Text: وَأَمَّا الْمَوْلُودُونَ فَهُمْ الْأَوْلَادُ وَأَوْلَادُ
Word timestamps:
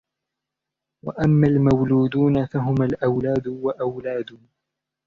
وَأَمَّا 1.05 1.47
الْمَوْلُودُونَ 1.47 2.45
فَهُمْ 2.45 2.83
الْأَوْلَادُ 2.83 3.47
وَأَوْلَادُ 3.47 4.27